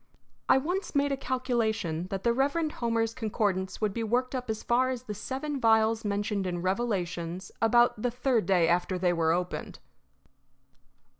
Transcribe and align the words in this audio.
I 0.49 0.57
once 0.57 0.95
made 0.95 1.11
a 1.11 1.15
calculation 1.15 2.07
that 2.09 2.23
the 2.23 2.33
Reverend 2.33 2.71
Homer's 2.71 3.13
concordance 3.13 3.79
would 3.81 3.93
be 3.93 4.01
worked 4.01 4.33
up 4.33 4.49
as 4.49 4.63
far 4.63 4.89
as 4.89 5.03
the 5.03 5.13
Seven 5.13 5.59
Vials 5.59 6.03
mentioned 6.03 6.47
in 6.47 6.63
Revelations 6.63 7.51
about 7.61 8.01
the 8.01 8.09
third 8.09 8.47
day 8.47 8.67
after 8.67 8.97
they 8.97 9.13
were 9.13 9.31
opened. 9.31 9.77